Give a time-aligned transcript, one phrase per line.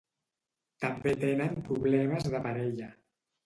[0.85, 2.93] També tenen problemes de parella.